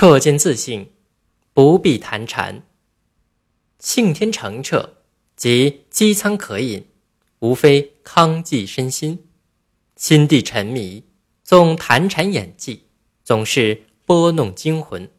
[0.00, 0.92] 彻见自性，
[1.52, 2.62] 不必谈禅。
[3.78, 4.94] 性天澄澈，
[5.36, 6.86] 即饥餐可饮，
[7.40, 9.28] 无非康济身心。
[9.96, 11.04] 心地沉迷，
[11.44, 12.86] 纵谈禅演技，
[13.22, 15.10] 总是拨弄精魂。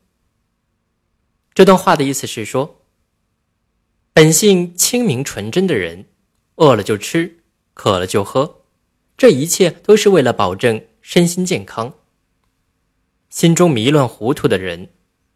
[1.54, 2.82] 这段话的意思是说，
[4.14, 6.08] 本性清明纯真的人，
[6.56, 7.44] 饿了就吃，
[7.76, 8.64] 渴了就喝，
[9.16, 12.00] 这一切都是为了保证身心健康。
[13.32, 14.90] 心中迷乱糊涂的人，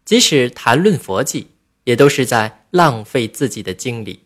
[0.04, 1.52] 即使谈论佛迹，
[1.84, 4.24] 也都是在浪费自己的精力。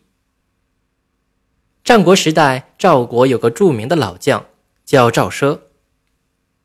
[1.81, 4.45] 战国时代，赵国有个著名的老将，
[4.83, 5.61] 叫赵奢，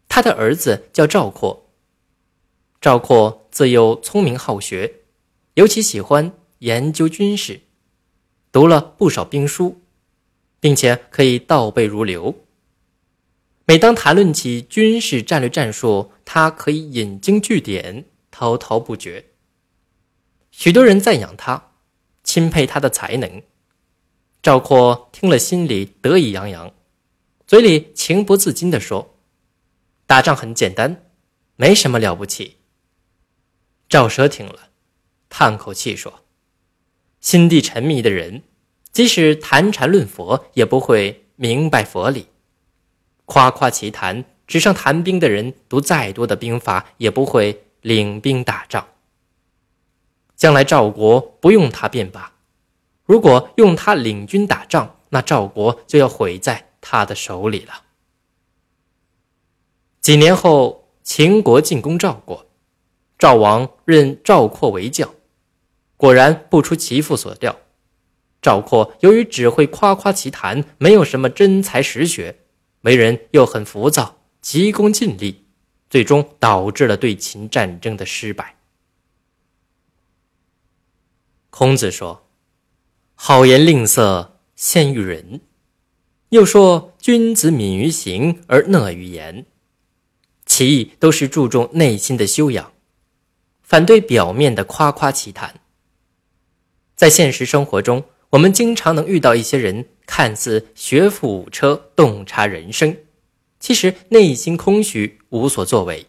[0.09, 1.69] 他的儿子叫赵括。
[2.80, 4.97] 赵括自幼聪明好学。
[5.55, 7.61] 尤其喜欢研究军事，
[8.51, 9.80] 读了不少兵书，
[10.59, 12.35] 并且可以倒背如流。
[13.65, 19.25] 每当谈论起军事战略战术，他可以引经据典，滔滔不绝。
[20.51, 21.71] 许多人赞扬他，
[22.23, 23.43] 钦佩他的才能。
[24.43, 26.74] 赵括听了，心里得意洋洋，
[27.47, 29.16] 嘴里情不自禁地说
[30.07, 31.10] ：“打仗很简单，
[31.54, 32.57] 没什么了不起。”
[33.88, 34.69] 赵奢听了。
[35.29, 36.24] 叹口气说
[37.21, 38.43] ：“心地沉迷的人，
[38.91, 42.27] 即使谈禅论佛，也不会明白佛理；
[43.24, 48.87] 夸夸其谈，纸上谈兵的人，读再多的兵法，也不会领兵打仗。
[50.37, 52.33] 将来赵国不用他便罢，
[53.05, 57.83] 如果用他领军打仗，那赵国就要毁在他的手里了。”
[60.01, 62.47] 几年后，秦国进攻赵国，
[63.19, 65.10] 赵王任赵括为将。
[65.97, 67.59] 果然不出其父所料，
[68.43, 72.41] 赵括由于只会夸夸其谈，没有什么真才实学，
[72.83, 74.19] 为人又很浮躁，
[74.49, 75.44] 急功近利，
[75.91, 78.55] 最终导致了对秦战争的失败。
[81.50, 82.28] 孔子说
[83.16, 85.41] ：“好言吝啬，先于人。”
[86.31, 89.47] 又说：“君子敏于行而讷于言。”
[90.47, 92.72] 其意都是注重内心的修养，
[93.62, 95.59] 反对表面的夸夸其谈。
[96.94, 102.97] 在现实生活中，我们经常能遇到一些人，看似学富五车、洞察人生，
[103.59, 106.06] 其实内心空虚、无所作为；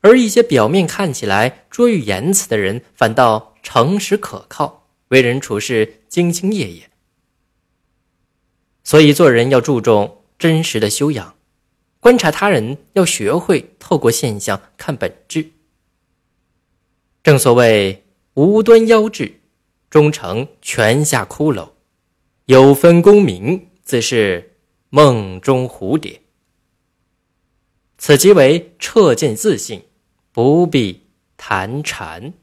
[0.00, 6.90] 而一些表面看起来拙于言辞的人，反倒诚实可靠，为人处事兢兢业业。
[8.84, 11.34] 所以，做人要注重真实的修养，
[12.00, 15.50] 观察他人要学会透过现象看本质。
[17.22, 19.38] 正所谓无端妖志。
[19.90, 21.68] 终成泉下骷髅，
[22.46, 24.51] 有分功名，自是
[24.94, 26.20] 梦中蝴蝶。
[27.96, 29.82] 此即为彻见自性，
[30.32, 31.06] 不必
[31.38, 32.34] 谈禅。